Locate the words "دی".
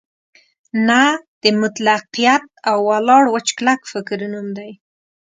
4.57-4.71